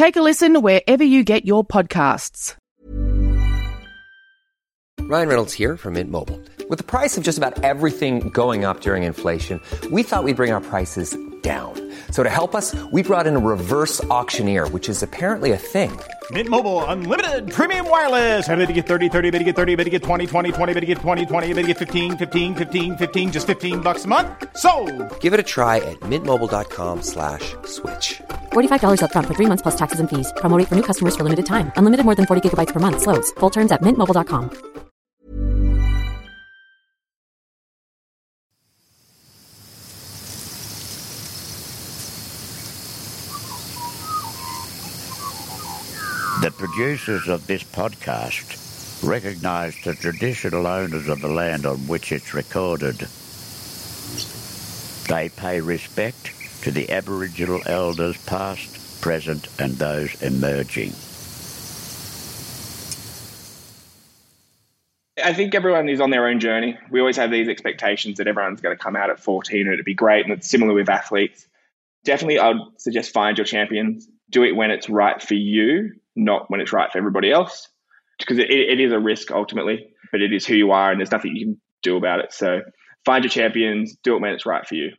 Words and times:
Take 0.00 0.16
a 0.16 0.22
listen 0.22 0.62
wherever 0.62 1.04
you 1.04 1.24
get 1.24 1.44
your 1.44 1.62
podcasts. 1.62 2.56
Ryan 4.98 5.28
Reynolds 5.28 5.52
here 5.52 5.76
from 5.76 5.92
Mint 5.92 6.10
Mobile. 6.10 6.40
With 6.70 6.78
the 6.78 6.84
price 6.84 7.18
of 7.18 7.22
just 7.24 7.36
about 7.36 7.62
everything 7.62 8.30
going 8.30 8.64
up 8.64 8.80
during 8.80 9.02
inflation, 9.02 9.60
we 9.90 10.02
thought 10.02 10.24
we'd 10.24 10.36
bring 10.36 10.52
our 10.52 10.62
prices 10.62 11.14
down. 11.42 11.74
So 12.12 12.22
to 12.22 12.30
help 12.30 12.54
us, 12.54 12.74
we 12.90 13.02
brought 13.02 13.26
in 13.26 13.36
a 13.36 13.38
reverse 13.38 14.02
auctioneer, 14.04 14.68
which 14.68 14.88
is 14.88 15.02
apparently 15.02 15.52
a 15.52 15.58
thing. 15.58 15.90
Mint 16.30 16.48
Mobile 16.48 16.82
unlimited 16.86 17.52
premium 17.52 17.90
wireless. 17.90 18.48
Ready 18.48 18.68
to 18.68 18.72
get 18.72 18.86
30, 18.86 19.10
30, 19.10 19.30
bit 19.32 19.38
to 19.40 19.44
get 19.44 19.56
30, 19.56 19.74
bit 19.74 19.84
to 19.84 19.90
get 19.90 20.02
20, 20.02 20.26
20, 20.26 20.52
20, 20.52 20.72
bit 20.72 20.80
to 20.80 20.86
get 20.86 20.96
20, 20.96 21.26
20, 21.26 21.52
bit 21.52 21.62
to 21.62 21.68
get 21.68 21.76
15, 21.76 22.16
15, 22.16 22.54
15, 22.54 22.96
15 22.96 23.32
just 23.32 23.46
15 23.46 23.82
bucks 23.82 24.06
a 24.06 24.08
month. 24.08 24.28
So, 24.56 24.70
Give 25.20 25.34
it 25.34 25.40
a 25.40 25.48
try 25.54 25.76
at 25.76 26.00
mintmobile.com 26.00 27.02
slash 27.02 27.54
switch. 27.64 28.22
$45 28.52 29.00
upfront 29.02 29.26
for 29.26 29.34
three 29.34 29.46
months 29.46 29.62
plus 29.62 29.76
taxes 29.76 29.98
and 29.98 30.08
fees. 30.08 30.32
Promo 30.36 30.56
rate 30.56 30.68
for 30.68 30.76
new 30.76 30.86
customers 30.90 31.16
for 31.16 31.24
limited 31.24 31.46
time. 31.46 31.72
Unlimited 31.76 32.06
more 32.06 32.14
than 32.14 32.26
40 32.26 32.48
gigabytes 32.48 32.72
per 32.72 32.78
month. 32.78 33.02
Slows. 33.02 33.32
Full 33.40 33.50
terms 33.50 33.72
at 33.72 33.82
mintmobile.com. 33.82 34.70
The 46.40 46.50
producers 46.52 47.28
of 47.28 47.46
this 47.46 47.62
podcast 47.62 49.04
recognize 49.06 49.76
the 49.84 49.92
traditional 49.94 50.66
owners 50.66 51.06
of 51.06 51.20
the 51.20 51.28
land 51.28 51.66
on 51.66 51.76
which 51.86 52.12
it's 52.12 52.32
recorded. 52.32 52.96
They 55.06 55.28
pay 55.28 55.60
respect 55.60 56.30
to 56.62 56.70
the 56.70 56.90
Aboriginal 56.90 57.60
elders 57.66 58.16
past, 58.24 59.00
present 59.00 59.48
and 59.58 59.72
those 59.74 60.20
emerging. 60.22 60.92
I 65.22 65.32
think 65.34 65.54
everyone 65.54 65.88
is 65.88 66.00
on 66.00 66.10
their 66.10 66.26
own 66.26 66.40
journey. 66.40 66.78
We 66.90 67.00
always 67.00 67.16
have 67.16 67.30
these 67.30 67.48
expectations 67.48 68.18
that 68.18 68.26
everyone's 68.26 68.60
going 68.60 68.76
to 68.76 68.82
come 68.82 68.96
out 68.96 69.10
at 69.10 69.20
14 69.20 69.60
and 69.60 69.72
it'd 69.72 69.84
be 69.84 69.94
great. 69.94 70.24
And 70.24 70.32
it's 70.32 70.48
similar 70.48 70.72
with 70.72 70.88
athletes. 70.88 71.46
Definitely, 72.04 72.38
I'd 72.38 72.56
suggest 72.78 73.12
find 73.12 73.36
your 73.36 73.44
champions. 73.44 74.08
Do 74.30 74.44
it 74.44 74.56
when 74.56 74.70
it's 74.70 74.88
right 74.88 75.20
for 75.20 75.34
you, 75.34 75.92
not 76.16 76.50
when 76.50 76.60
it's 76.60 76.72
right 76.72 76.90
for 76.90 76.98
everybody 76.98 77.30
else. 77.30 77.68
Because 78.18 78.38
it, 78.38 78.50
it 78.50 78.80
is 78.80 78.92
a 78.92 78.98
risk 78.98 79.30
ultimately, 79.30 79.88
but 80.12 80.20
it 80.20 80.32
is 80.32 80.46
who 80.46 80.54
you 80.54 80.72
are 80.72 80.90
and 80.90 81.00
there's 81.00 81.10
nothing 81.10 81.36
you 81.36 81.46
can 81.46 81.60
do 81.82 81.96
about 81.96 82.20
it. 82.20 82.32
So 82.32 82.62
find 83.04 83.24
your 83.24 83.30
champions, 83.30 83.96
do 84.02 84.16
it 84.16 84.20
when 84.20 84.32
it's 84.32 84.46
right 84.46 84.66
for 84.66 84.74
you. 84.74 84.92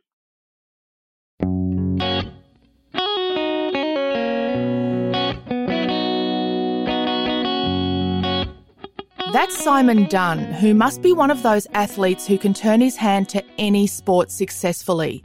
That's 9.32 9.56
Simon 9.56 10.04
Dunn, 10.08 10.40
who 10.40 10.74
must 10.74 11.00
be 11.00 11.14
one 11.14 11.30
of 11.30 11.42
those 11.42 11.66
athletes 11.72 12.26
who 12.26 12.36
can 12.36 12.52
turn 12.52 12.82
his 12.82 12.96
hand 12.96 13.30
to 13.30 13.42
any 13.56 13.86
sport 13.86 14.30
successfully. 14.30 15.24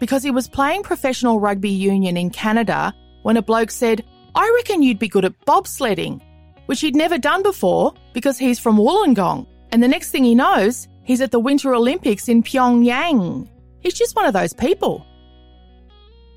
Because 0.00 0.24
he 0.24 0.32
was 0.32 0.48
playing 0.48 0.82
professional 0.82 1.38
rugby 1.38 1.70
union 1.70 2.16
in 2.16 2.30
Canada 2.30 2.92
when 3.22 3.36
a 3.36 3.42
bloke 3.42 3.70
said, 3.70 4.04
I 4.34 4.52
reckon 4.56 4.82
you'd 4.82 4.98
be 4.98 5.06
good 5.06 5.24
at 5.24 5.44
bobsledding, 5.46 6.20
which 6.66 6.80
he'd 6.80 6.96
never 6.96 7.18
done 7.18 7.44
before 7.44 7.94
because 8.14 8.36
he's 8.36 8.58
from 8.58 8.78
Wollongong. 8.78 9.46
And 9.70 9.80
the 9.80 9.86
next 9.86 10.10
thing 10.10 10.24
he 10.24 10.34
knows, 10.34 10.88
he's 11.04 11.20
at 11.20 11.30
the 11.30 11.38
Winter 11.38 11.72
Olympics 11.72 12.28
in 12.28 12.42
Pyongyang. 12.42 13.48
He's 13.78 13.94
just 13.94 14.16
one 14.16 14.26
of 14.26 14.32
those 14.32 14.54
people. 14.54 15.06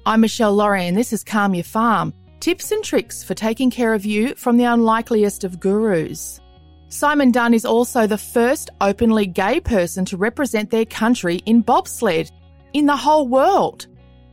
I'm 0.05 0.21
Michelle 0.21 0.53
Laurie, 0.53 0.85
and 0.85 0.95
this 0.95 1.11
is 1.11 1.23
Calm 1.23 1.55
Your 1.55 1.63
Farm 1.63 2.13
tips 2.39 2.71
and 2.71 2.83
tricks 2.83 3.23
for 3.23 3.33
taking 3.33 3.71
care 3.71 3.95
of 3.95 4.05
you 4.05 4.35
from 4.35 4.57
the 4.57 4.63
unlikeliest 4.63 5.43
of 5.43 5.59
gurus. 5.59 6.39
Simon 6.91 7.31
Dunn 7.31 7.53
is 7.53 7.65
also 7.65 8.07
the 8.07 8.17
first 8.17 8.71
openly 8.81 9.27
gay 9.27 9.59
person 9.59 10.05
to 10.05 10.17
represent 10.17 10.71
their 10.71 10.85
country 10.85 11.37
in 11.45 11.61
bobsled 11.61 12.31
in 12.73 12.87
the 12.87 12.97
whole 12.97 13.27
world. 13.27 13.85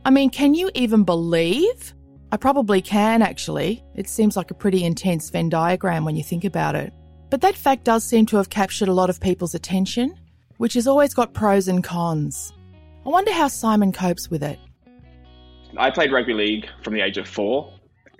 I 0.05 0.09
mean, 0.09 0.31
can 0.31 0.55
you 0.55 0.71
even 0.73 1.03
believe? 1.03 1.93
I 2.31 2.37
probably 2.37 2.81
can, 2.81 3.21
actually. 3.21 3.83
It 3.95 4.09
seems 4.09 4.35
like 4.35 4.49
a 4.49 4.55
pretty 4.55 4.83
intense 4.83 5.29
Venn 5.29 5.49
diagram 5.49 6.03
when 6.03 6.15
you 6.15 6.23
think 6.23 6.45
about 6.45 6.73
it. 6.73 6.91
But 7.29 7.41
that 7.41 7.53
fact 7.53 7.83
does 7.83 8.03
seem 8.03 8.25
to 8.27 8.37
have 8.37 8.49
captured 8.49 8.87
a 8.87 8.93
lot 8.93 9.11
of 9.11 9.21
people's 9.21 9.53
attention, 9.53 10.15
which 10.57 10.73
has 10.73 10.87
always 10.87 11.13
got 11.13 11.35
pros 11.35 11.67
and 11.67 11.83
cons. 11.83 12.53
I 13.05 13.09
wonder 13.09 13.31
how 13.33 13.49
Simon 13.49 13.91
copes 13.91 14.31
with 14.31 14.41
it. 14.41 14.57
I 15.77 15.91
played 15.91 16.11
rugby 16.11 16.33
league 16.33 16.67
from 16.83 16.95
the 16.95 17.01
age 17.01 17.17
of 17.17 17.27
four, 17.27 17.71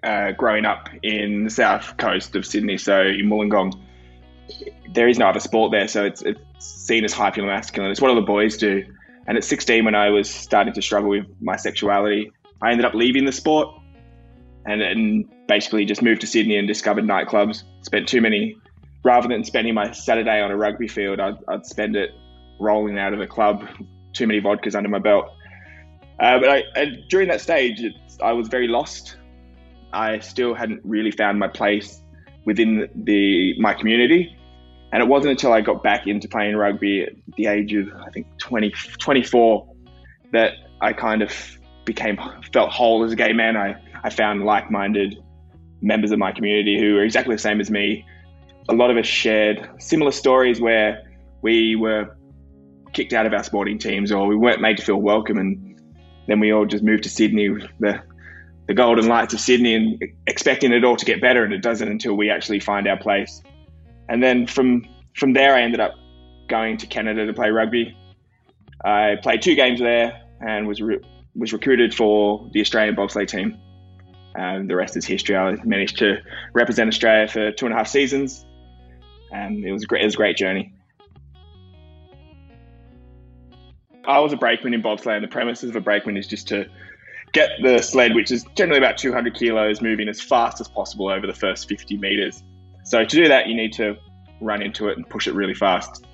uh, 0.04 0.34
growing 0.34 0.66
up 0.66 0.90
in 1.02 1.46
the 1.46 1.50
south 1.50 1.98
coast 1.98 2.36
of 2.36 2.46
Sydney, 2.46 2.78
so 2.78 3.02
in 3.02 3.30
Wollongong. 3.30 3.74
There 4.94 5.08
is 5.08 5.18
no 5.18 5.28
other 5.28 5.40
sport 5.40 5.72
there, 5.72 5.88
so 5.88 6.06
it's, 6.06 6.22
it's 6.22 6.40
seen 6.60 7.04
as 7.04 7.14
hyper 7.14 7.44
masculine. 7.44 7.92
It's 7.92 8.02
what 8.02 8.10
all 8.10 8.16
the 8.16 8.22
boys 8.22 8.58
do. 8.58 8.84
And 9.28 9.38
at 9.38 9.44
16, 9.44 9.84
when 9.84 9.96
I 9.96 10.10
was 10.10 10.30
starting 10.30 10.74
to 10.74 10.82
struggle 10.82 11.10
with 11.10 11.26
my 11.42 11.58
sexuality, 11.58 12.32
I 12.62 12.72
ended 12.72 12.86
up 12.86 12.94
leaving 12.94 13.26
the 13.26 13.32
sport 13.32 13.70
and, 14.66 14.82
and 14.82 15.26
basically 15.48 15.86
just 15.86 16.02
moved 16.02 16.22
to 16.22 16.28
Sydney 16.28 16.58
and 16.58 16.68
discovered 16.68 17.06
nightclubs. 17.06 17.64
Spent 17.82 18.08
too 18.08 18.22
many, 18.22 18.56
rather 19.04 19.28
than 19.28 19.44
spending 19.44 19.74
my 19.74 19.92
Saturday 19.92 20.42
on 20.42 20.52
a 20.52 20.58
rugby 20.58 20.88
field, 20.88 21.20
I'd, 21.20 21.38
I'd 21.48 21.66
spend 21.66 21.96
it 21.96 22.12
rolling 22.60 22.98
out 22.98 23.14
of 23.14 23.22
a 23.22 23.28
club, 23.28 23.68
too 24.14 24.28
many 24.28 24.42
vodkas 24.42 24.76
under 24.76 24.90
my 24.90 25.00
belt. 25.00 25.26
Uh, 26.20 26.40
but 26.40 26.50
I, 26.50 26.86
during 27.10 27.28
that 27.28 27.42
stage, 27.42 27.84
I 28.22 28.32
was 28.32 28.48
very 28.48 28.68
lost. 28.68 29.18
I 29.94 30.20
still 30.20 30.54
hadn't 30.54 30.82
really 30.84 31.12
found 31.12 31.40
my 31.40 31.48
place 31.48 32.02
within 32.46 32.90
the 32.96 33.60
my 33.60 33.74
community. 33.74 34.37
And 34.92 35.04
it 35.04 35.08
wasn't 35.08 35.32
until 35.32 35.52
I 35.52 35.62
got 35.62 35.84
back 35.84 36.08
into 36.08 36.28
playing 36.28 36.56
rugby 36.56 37.04
at 37.04 37.14
the 37.36 37.48
age 37.48 37.74
of, 37.74 37.90
I 37.94 38.10
think, 38.12 38.28
20, 38.38 38.74
24, 39.00 39.76
that 40.32 40.54
I 40.80 40.94
kind 40.94 41.22
of 41.22 41.32
became, 41.86 42.18
felt 42.54 42.72
whole 42.72 43.04
as 43.04 43.12
a 43.12 43.16
gay 43.16 43.34
man. 43.34 43.58
I, 43.58 43.76
I 44.04 44.10
found 44.10 44.46
like 44.46 44.72
minded 44.72 45.18
members 45.82 46.12
of 46.12 46.20
my 46.20 46.32
community 46.32 46.80
who 46.80 46.96
were 46.96 47.04
exactly 47.04 47.36
the 47.36 47.42
same 47.42 47.60
as 47.60 47.70
me. 47.70 48.06
A 48.70 48.74
lot 48.74 48.90
of 48.90 48.98
us 48.98 49.06
shared 49.06 49.70
similar 49.80 50.12
stories 50.12 50.60
where 50.60 51.04
we 51.42 51.76
were 51.76 52.16
kicked 52.94 53.14
out 53.14 53.26
of 53.26 53.34
our 53.34 53.44
sporting 53.44 53.78
teams 53.78 54.12
or 54.12 54.28
we 54.28 54.36
weren't 54.36 54.62
made 54.62 54.78
to 54.78 54.84
feel 54.84 54.98
welcome. 54.98 55.38
And 55.38 55.80
then 56.28 56.40
we 56.40 56.52
all 56.52 56.66
just 56.66 56.84
moved 56.84 57.04
to 57.04 57.10
Sydney, 57.10 57.50
the, 57.80 58.02
the 58.68 58.74
golden 58.74 59.08
lights 59.08 59.34
of 59.34 59.40
Sydney, 59.40 59.76
and 59.76 60.04
expecting 60.26 60.72
it 60.72 60.84
all 60.84 60.96
to 60.96 61.06
get 61.06 61.22
better. 61.22 61.44
And 61.44 61.54
it 61.54 61.62
doesn't 61.62 61.88
until 61.88 62.16
we 62.16 62.30
actually 62.30 62.60
find 62.60 62.88
our 62.88 62.98
place. 62.98 63.42
And 64.10 64.24
then 64.24 64.48
from 64.48 64.86
from 65.16 65.34
there, 65.34 65.54
I 65.56 65.62
ended 65.62 65.80
up 65.80 65.96
going 66.48 66.78
to 66.78 66.88
Canada 66.88 67.26
to 67.26 67.34
play 67.34 67.50
rugby. 67.50 67.98
I 68.84 69.18
played 69.22 69.42
two 69.42 69.56
games 69.56 69.80
there 69.80 70.22
and 70.40 70.68
was 70.68 70.82
re- 70.82 71.02
was 71.36 71.54
recruited 71.54 71.94
for 71.94 72.50
the 72.54 72.62
Australian 72.62 72.96
bobsleigh 72.96 73.28
team. 73.28 73.58
And 74.36 74.70
the 74.70 74.76
rest 74.76 74.96
is 74.96 75.06
history. 75.06 75.36
I 75.36 75.56
managed 75.64 75.98
to 76.00 76.18
represent 76.54 76.88
Australia 76.90 77.28
for 77.28 77.52
two 77.52 77.66
and 77.66 77.74
a 77.74 77.78
half 77.78 77.88
seasons, 77.88 78.46
and 79.32 79.64
it 79.66 79.72
was 79.72 79.84
a 79.84 79.88
great, 79.88 80.04
it 80.04 80.06
was 80.06 80.14
a 80.14 80.18
great 80.18 80.38
journey. 80.38 80.74
I 84.06 84.20
was 84.20 84.32
a 84.32 84.38
brakeman 84.38 84.74
in 84.74 84.82
bobsleigh, 84.82 85.16
and 85.16 85.24
the 85.24 85.28
premises 85.28 85.70
of 85.70 85.76
a 85.76 85.82
brakeman 85.82 86.18
is 86.18 86.28
just 86.28 86.48
to 86.50 86.68
get 87.34 87.50
the 87.62 87.82
sled, 87.82 88.16
which 88.16 88.32
is 88.32 88.46
generally 88.56 88.78
about 88.78 88.98
200 88.98 89.34
kilos, 89.34 89.82
moving 89.82 90.08
as 90.08 90.22
fast 90.22 90.62
as 90.62 90.68
possible 90.68 91.10
over 91.10 91.28
the 91.28 91.34
first 91.34 91.68
50 91.68 91.98
meters. 91.98 92.44
So 92.88 93.04
to 93.04 93.06
do 93.06 93.28
that, 93.28 93.48
you 93.48 93.56
need 93.56 93.74
to 93.74 93.98
run 94.40 94.62
into 94.62 94.88
it 94.88 94.96
and 94.96 95.08
push 95.10 95.28
it 95.28 95.34
really 95.34 95.54
fast. 95.54 96.06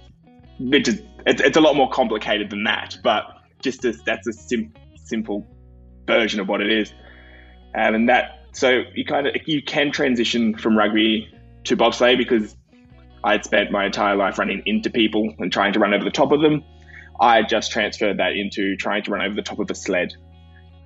It's, 0.59 0.89
it's 1.27 1.55
a 1.55 1.61
lot 1.61 1.75
more 1.75 1.87
complicated 1.87 2.49
than 2.49 2.63
that, 2.63 2.97
but 3.03 3.25
just 3.61 3.85
that's 4.05 4.27
a 4.27 4.33
sim, 4.33 4.73
simple 4.95 5.47
version 6.07 6.39
of 6.39 6.47
what 6.47 6.61
it 6.61 6.71
is. 6.71 6.91
Um, 7.75 7.93
and 7.93 8.09
that 8.09 8.47
so 8.53 8.81
you 8.95 9.05
kind 9.05 9.27
of 9.27 9.35
you 9.45 9.61
can 9.61 9.91
transition 9.91 10.57
from 10.57 10.75
rugby 10.75 11.31
to 11.65 11.77
bobsleigh 11.77 12.17
because 12.17 12.55
I 13.23 13.33
had 13.33 13.45
spent 13.45 13.71
my 13.71 13.85
entire 13.85 14.15
life 14.15 14.39
running 14.39 14.63
into 14.65 14.89
people 14.89 15.31
and 15.37 15.53
trying 15.53 15.73
to 15.73 15.79
run 15.79 15.93
over 15.93 16.03
the 16.03 16.11
top 16.11 16.31
of 16.31 16.41
them. 16.41 16.63
I 17.21 17.43
just 17.43 17.71
transferred 17.71 18.17
that 18.17 18.31
into 18.31 18.75
trying 18.77 19.03
to 19.03 19.11
run 19.11 19.23
over 19.23 19.35
the 19.35 19.43
top 19.43 19.59
of 19.59 19.69
a 19.69 19.75
sled, 19.75 20.13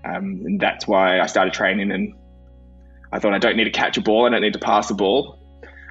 um, 0.03 0.41
and 0.43 0.59
that's 0.59 0.85
why 0.85 1.21
I 1.21 1.27
started 1.27 1.53
training 1.53 1.91
and 1.91 2.13
I 3.09 3.19
thought 3.19 3.33
I 3.33 3.39
don't 3.39 3.55
need 3.55 3.63
to 3.63 3.71
catch 3.71 3.95
a 3.95 4.01
ball, 4.01 4.25
I 4.25 4.29
don't 4.31 4.41
need 4.41 4.51
to 4.51 4.59
pass 4.59 4.89
a 4.91 4.93
ball. 4.93 5.36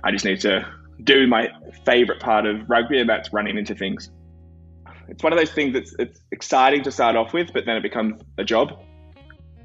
I 0.07 0.13
just 0.13 0.25
need 0.25 0.41
to 0.43 0.65
do 1.03 1.27
my 1.27 1.49
favorite 1.85 2.21
part 2.21 2.47
of 2.47 2.71
rugby, 2.71 3.01
and 3.01 3.09
that's 3.09 3.33
running 3.33 3.59
into 3.59 3.75
things. 3.75 4.09
It's 5.09 5.21
one 5.21 5.33
of 5.33 5.39
those 5.39 5.51
things 5.51 5.75
that's 5.75 5.97
it's 5.99 6.21
exciting 6.31 6.85
to 6.85 6.93
start 6.93 7.17
off 7.17 7.33
with, 7.33 7.53
but 7.53 7.67
then 7.67 7.77
it 7.77 7.83
becomes 7.83 8.23
a 8.39 8.45
job. 8.45 8.85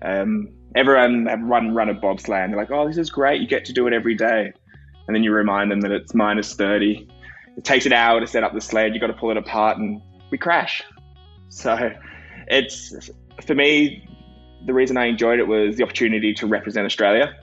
Um, 0.02 0.50
everyone 0.76 1.28
have 1.28 1.42
run 1.42 1.76
run 1.76 1.90
a 1.90 1.94
bobsleigh, 1.94 2.44
and 2.44 2.52
they're 2.52 2.60
like, 2.60 2.72
"Oh, 2.72 2.88
this 2.88 2.98
is 2.98 3.12
great! 3.12 3.40
You 3.40 3.48
get 3.48 3.66
to 3.66 3.74
do 3.74 3.86
it 3.86 3.94
every 3.94 4.16
day." 4.16 4.52
And 5.08 5.16
then 5.16 5.24
you 5.24 5.32
remind 5.32 5.70
them 5.70 5.82
that 5.82 5.92
it's 5.92 6.16
minus 6.16 6.56
thirty. 6.56 7.08
It 7.56 7.64
takes 7.64 7.86
an 7.86 7.94
hour 7.94 8.20
to 8.20 8.26
set 8.26 8.44
up 8.44 8.56
the 8.56 8.62
sled. 8.62 8.96
You 8.96 9.00
got 9.00 9.08
to 9.08 9.14
pull 9.14 9.30
it 9.30 9.38
apart, 9.38 9.78
and 9.78 10.02
we 10.32 10.40
crash. 10.40 10.82
So, 11.50 11.92
it's 12.48 13.12
for 13.46 13.54
me. 13.54 14.08
The 14.66 14.74
reason 14.74 14.98
I 14.98 15.06
enjoyed 15.06 15.40
it 15.40 15.48
was 15.48 15.78
the 15.78 15.84
opportunity 15.84 16.34
to 16.36 16.48
represent 16.48 16.86
Australia 16.88 17.36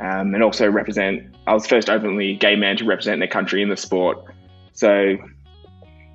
um, 0.00 0.34
and 0.34 0.42
also 0.42 0.70
represent. 0.70 1.34
I 1.46 1.54
was 1.54 1.66
first 1.66 1.88
openly 1.88 2.34
gay 2.36 2.56
man 2.56 2.76
to 2.78 2.84
represent 2.84 3.20
their 3.20 3.28
country 3.28 3.62
in 3.62 3.68
the 3.68 3.76
sport. 3.76 4.18
So 4.72 5.16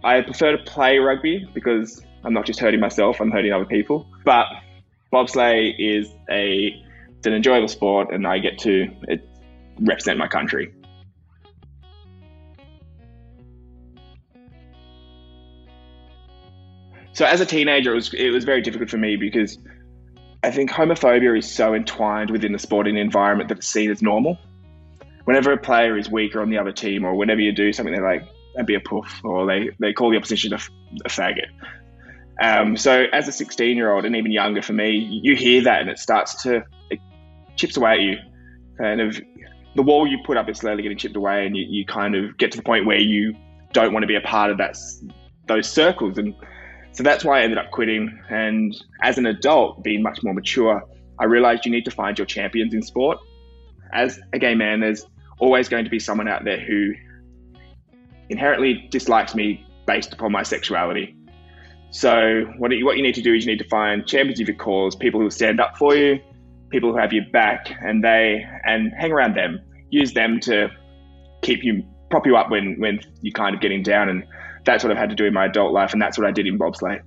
I 0.03 0.21
prefer 0.21 0.55
to 0.55 0.63
play 0.63 0.97
rugby 0.99 1.47
because 1.53 2.01
I'm 2.23 2.33
not 2.33 2.45
just 2.45 2.59
hurting 2.59 2.79
myself; 2.79 3.19
I'm 3.19 3.31
hurting 3.31 3.51
other 3.51 3.65
people. 3.65 4.07
But 4.25 4.47
bobsleigh 5.11 5.73
is 5.77 6.07
a 6.29 6.71
it's 7.17 7.27
an 7.27 7.33
enjoyable 7.33 7.67
sport, 7.67 8.13
and 8.13 8.25
I 8.25 8.39
get 8.39 8.57
to 8.59 8.87
it, 9.07 9.27
represent 9.79 10.17
my 10.17 10.27
country. 10.27 10.73
So 17.13 17.25
as 17.25 17.41
a 17.41 17.45
teenager, 17.45 17.91
it 17.91 17.95
was 17.95 18.13
it 18.13 18.29
was 18.31 18.43
very 18.45 18.61
difficult 18.61 18.89
for 18.89 18.97
me 18.97 19.15
because 19.15 19.57
I 20.43 20.51
think 20.51 20.71
homophobia 20.71 21.37
is 21.37 21.49
so 21.49 21.73
entwined 21.73 22.31
within 22.31 22.51
the 22.51 22.59
sporting 22.59 22.97
environment 22.97 23.49
that 23.49 23.59
it's 23.59 23.67
seen 23.67 23.91
as 23.91 24.01
normal. 24.01 24.37
Whenever 25.25 25.51
a 25.51 25.57
player 25.57 25.97
is 25.97 26.09
weaker 26.09 26.41
on 26.41 26.49
the 26.49 26.57
other 26.57 26.71
team, 26.71 27.05
or 27.05 27.15
whenever 27.15 27.39
you 27.39 27.51
do 27.51 27.71
something, 27.71 27.93
they're 27.93 28.03
like, 28.03 28.23
"That'd 28.55 28.65
be 28.65 28.75
a 28.75 28.79
poof," 28.79 29.21
or 29.23 29.45
they 29.45 29.69
they 29.79 29.93
call 29.93 30.09
the 30.09 30.17
opposition 30.17 30.53
a, 30.53 30.59
a 31.05 31.09
faggot. 31.09 31.47
Um, 32.41 32.75
so, 32.75 33.05
as 33.13 33.27
a 33.27 33.31
16 33.31 33.77
year 33.77 33.93
old, 33.93 34.03
and 34.03 34.15
even 34.15 34.31
younger 34.31 34.63
for 34.63 34.73
me, 34.73 34.91
you 35.23 35.35
hear 35.35 35.61
that, 35.63 35.81
and 35.81 35.89
it 35.89 35.99
starts 35.99 36.41
to 36.43 36.63
it 36.89 36.99
chips 37.55 37.77
away 37.77 37.91
at 37.91 37.99
you. 37.99 38.17
Kind 38.79 38.99
of 38.99 39.21
the 39.75 39.83
wall 39.83 40.07
you 40.07 40.17
put 40.25 40.37
up 40.37 40.49
is 40.49 40.57
slowly 40.57 40.81
getting 40.81 40.97
chipped 40.97 41.15
away, 41.15 41.45
and 41.45 41.55
you, 41.55 41.65
you 41.69 41.85
kind 41.85 42.15
of 42.15 42.35
get 42.39 42.51
to 42.53 42.57
the 42.57 42.63
point 42.63 42.87
where 42.87 42.97
you 42.97 43.35
don't 43.73 43.93
want 43.93 44.01
to 44.03 44.07
be 44.07 44.15
a 44.15 44.21
part 44.21 44.49
of 44.49 44.57
that 44.57 44.75
those 45.47 45.69
circles 45.69 46.17
and 46.17 46.35
so 46.93 47.03
that's 47.03 47.23
why 47.23 47.39
I 47.39 47.43
ended 47.43 47.57
up 47.57 47.71
quitting. 47.71 48.19
And 48.29 48.75
as 49.01 49.17
an 49.17 49.25
adult, 49.25 49.83
being 49.83 50.01
much 50.03 50.23
more 50.23 50.33
mature, 50.33 50.83
I 51.19 51.25
realized 51.25 51.65
you 51.65 51.71
need 51.71 51.85
to 51.85 51.91
find 51.91 52.17
your 52.17 52.25
champions 52.25 52.73
in 52.73 52.81
sport. 52.81 53.19
As 53.93 54.19
a 54.33 54.39
gay 54.39 54.55
man, 54.55 54.79
there's 54.79 55.05
always 55.39 55.69
going 55.69 55.83
to 55.85 55.89
be 55.89 55.99
someone 55.99 56.27
out 56.27 56.43
there 56.43 56.59
who 56.59 56.93
inherently 58.29 58.87
dislikes 58.91 59.35
me 59.35 59.65
based 59.85 60.13
upon 60.13 60.31
my 60.31 60.43
sexuality. 60.43 61.15
So 61.91 62.45
what 62.57 62.71
you, 62.71 62.85
what 62.85 62.95
you 62.95 63.03
need 63.03 63.15
to 63.15 63.21
do 63.21 63.33
is 63.33 63.45
you 63.45 63.51
need 63.51 63.59
to 63.59 63.67
find 63.67 64.07
champions 64.07 64.39
of 64.39 64.47
your 64.47 64.57
cause, 64.57 64.95
people 64.95 65.19
who 65.19 65.29
stand 65.29 65.59
up 65.59 65.77
for 65.77 65.95
you, 65.95 66.19
people 66.69 66.91
who 66.91 66.97
have 66.97 67.11
your 67.11 67.25
back, 67.33 67.69
and 67.81 68.03
they 68.03 68.45
and 68.65 68.93
hang 68.97 69.11
around 69.11 69.35
them. 69.35 69.59
Use 69.89 70.13
them 70.13 70.39
to 70.41 70.69
keep 71.41 71.63
you 71.63 71.83
prop 72.09 72.25
you 72.25 72.37
up 72.37 72.49
when 72.49 72.79
when 72.79 72.99
you're 73.21 73.33
kind 73.33 73.53
of 73.53 73.61
getting 73.61 73.83
down 73.83 74.07
and 74.07 74.23
that's 74.65 74.83
what 74.83 74.91
I've 74.91 74.97
had 74.97 75.09
to 75.09 75.15
do 75.15 75.25
in 75.25 75.33
my 75.33 75.45
adult 75.45 75.73
life, 75.73 75.93
and 75.93 76.01
that's 76.01 76.17
what 76.17 76.27
I 76.27 76.31
did 76.31 76.47
in 76.47 76.57
bobsleigh. 76.57 77.01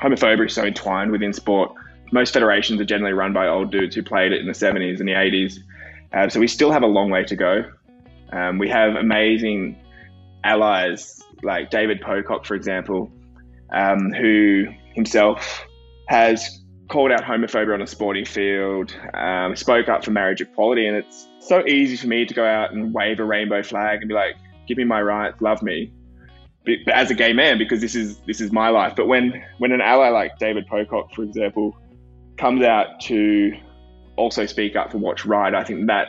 Homophobia 0.00 0.46
is 0.46 0.54
so 0.54 0.64
entwined 0.64 1.10
within 1.10 1.32
sport. 1.32 1.72
Most 2.12 2.32
federations 2.32 2.80
are 2.80 2.84
generally 2.84 3.12
run 3.12 3.32
by 3.32 3.46
old 3.46 3.70
dudes 3.70 3.94
who 3.94 4.02
played 4.02 4.32
it 4.32 4.40
in 4.40 4.46
the 4.46 4.52
70s 4.52 4.98
and 4.98 5.08
the 5.08 5.12
80s. 5.12 5.58
Uh, 6.12 6.28
so 6.28 6.40
we 6.40 6.48
still 6.48 6.72
have 6.72 6.82
a 6.82 6.86
long 6.86 7.10
way 7.10 7.22
to 7.24 7.36
go. 7.36 7.64
Um, 8.32 8.58
we 8.58 8.68
have 8.68 8.96
amazing 8.96 9.76
allies 10.42 11.22
like 11.42 11.70
David 11.70 12.00
Pocock, 12.00 12.46
for 12.46 12.54
example, 12.54 13.12
um, 13.72 14.12
who 14.12 14.66
himself 14.94 15.64
has 16.06 16.59
called 16.90 17.12
out 17.12 17.22
homophobia 17.22 17.72
on 17.72 17.80
a 17.80 17.86
sporting 17.86 18.24
field, 18.24 18.94
um, 19.14 19.54
spoke 19.54 19.88
up 19.88 20.04
for 20.04 20.10
marriage 20.10 20.40
equality, 20.40 20.86
and 20.86 20.96
it's 20.96 21.26
so 21.38 21.64
easy 21.66 21.96
for 21.96 22.08
me 22.08 22.26
to 22.26 22.34
go 22.34 22.44
out 22.44 22.72
and 22.72 22.92
wave 22.92 23.20
a 23.20 23.24
rainbow 23.24 23.62
flag 23.62 24.00
and 24.00 24.08
be 24.08 24.14
like, 24.14 24.34
"Give 24.66 24.76
me 24.76 24.84
my 24.84 25.00
rights, 25.00 25.40
love 25.40 25.62
me." 25.62 25.92
But, 26.66 26.92
as 26.92 27.10
a 27.10 27.14
gay 27.14 27.32
man, 27.32 27.58
because 27.58 27.80
this 27.80 27.94
is 27.94 28.18
this 28.26 28.40
is 28.40 28.52
my 28.52 28.68
life. 28.68 28.94
But 28.96 29.06
when 29.06 29.42
when 29.58 29.72
an 29.72 29.80
ally 29.80 30.08
like 30.08 30.36
David 30.38 30.66
Pocock, 30.66 31.14
for 31.14 31.22
example, 31.22 31.76
comes 32.36 32.62
out 32.62 33.00
to 33.02 33.52
also 34.16 34.44
speak 34.44 34.74
up 34.76 34.90
for 34.90 34.98
what's 34.98 35.24
right, 35.24 35.54
I 35.54 35.64
think 35.64 35.86
that 35.86 36.08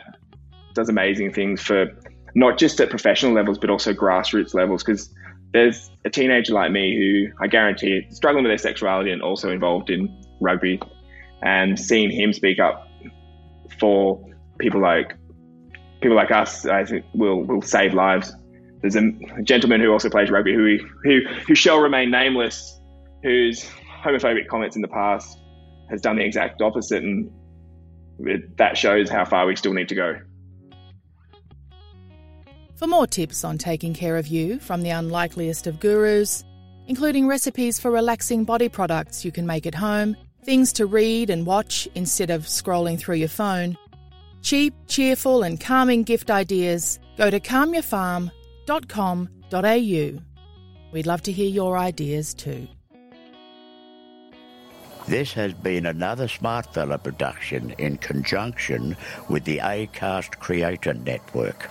does 0.74 0.88
amazing 0.88 1.32
things 1.32 1.62
for 1.62 1.86
not 2.34 2.58
just 2.58 2.80
at 2.80 2.90
professional 2.90 3.32
levels, 3.32 3.56
but 3.56 3.70
also 3.70 3.92
grassroots 3.94 4.52
levels. 4.52 4.82
Because 4.82 5.14
there's 5.52 5.90
a 6.04 6.10
teenager 6.10 6.54
like 6.54 6.72
me 6.72 6.96
who 6.96 7.32
I 7.40 7.46
guarantee 7.46 8.04
is 8.08 8.16
struggling 8.16 8.42
with 8.42 8.50
their 8.50 8.58
sexuality 8.58 9.12
and 9.12 9.22
also 9.22 9.50
involved 9.50 9.88
in 9.88 10.08
rugby, 10.42 10.80
and 11.42 11.78
seeing 11.78 12.10
him 12.10 12.32
speak 12.32 12.58
up 12.58 12.88
for 13.78 14.24
people 14.58 14.80
like 14.80 15.16
people 16.00 16.16
like 16.16 16.30
us, 16.30 16.66
I 16.66 16.84
think, 16.84 17.04
will 17.14 17.44
will 17.44 17.62
save 17.62 17.94
lives. 17.94 18.34
There's 18.80 18.96
a, 18.96 19.12
gentleman 19.44 19.80
who 19.80 19.92
also 19.92 20.10
plays 20.10 20.30
rugby 20.30 20.54
who 20.54 20.78
who 21.04 21.20
who 21.46 21.54
shall 21.54 21.78
remain 21.78 22.10
nameless, 22.10 22.80
whose 23.22 23.64
homophobic 24.04 24.48
comments 24.48 24.76
in 24.76 24.82
the 24.82 24.88
past 24.88 25.38
has 25.90 26.00
done 26.00 26.16
the 26.16 26.24
exact 26.24 26.60
opposite, 26.60 27.02
and 27.02 27.30
it, 28.20 28.56
that 28.58 28.76
shows 28.76 29.08
how 29.08 29.24
far 29.24 29.46
we 29.46 29.56
still 29.56 29.72
need 29.72 29.88
to 29.88 29.94
go. 29.94 30.18
For 32.76 32.88
more 32.88 33.06
tips 33.06 33.44
on 33.44 33.58
taking 33.58 33.94
care 33.94 34.16
of 34.16 34.26
you 34.26 34.58
from 34.58 34.82
the 34.82 34.90
unlikeliest 34.90 35.68
of 35.68 35.78
gurus, 35.78 36.42
including 36.88 37.28
recipes 37.28 37.78
for 37.78 37.92
relaxing 37.92 38.44
body 38.44 38.68
products 38.68 39.24
you 39.24 39.30
can 39.30 39.46
make 39.46 39.66
at 39.66 39.74
home, 39.76 40.16
things 40.44 40.72
to 40.74 40.86
read 40.86 41.30
and 41.30 41.46
watch 41.46 41.88
instead 41.94 42.30
of 42.30 42.46
scrolling 42.46 42.98
through 42.98 43.16
your 43.16 43.28
phone, 43.28 43.76
cheap, 44.42 44.74
cheerful, 44.88 45.42
and 45.42 45.60
calming 45.60 46.02
gift 46.02 46.30
ideas, 46.30 46.98
go 47.16 47.30
to 47.30 47.40
calmyourfarm.com.au. 47.40 50.22
We'd 50.92 51.06
love 51.06 51.22
to 51.22 51.32
hear 51.32 51.48
your 51.48 51.78
ideas 51.78 52.34
too. 52.34 52.68
This 55.08 55.32
has 55.32 55.52
been 55.52 55.86
another 55.86 56.28
Smartfella 56.28 57.02
production 57.02 57.74
in 57.78 57.96
conjunction 57.96 58.96
with 59.28 59.44
the 59.44 59.58
ACAST 59.58 60.38
Creator 60.38 60.94
Network. 60.94 61.70